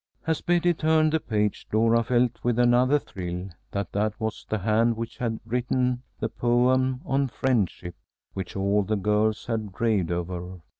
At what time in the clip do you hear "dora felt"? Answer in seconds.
1.69-2.39